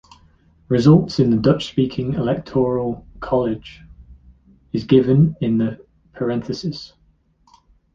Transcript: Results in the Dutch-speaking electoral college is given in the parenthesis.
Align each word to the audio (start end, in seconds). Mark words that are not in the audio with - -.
Results 0.67 1.19
in 1.19 1.29
the 1.29 1.37
Dutch-speaking 1.37 2.15
electoral 2.15 3.05
college 3.19 3.83
is 4.73 4.83
given 4.83 5.35
in 5.41 5.59
the 5.59 5.85
parenthesis. 6.13 6.93